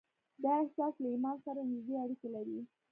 دا 0.43 0.51
احساس 0.63 0.93
له 1.03 1.07
ايمان 1.13 1.37
سره 1.45 1.59
نږدې 1.71 1.95
اړيکې 2.03 2.29
لري. 2.35 2.59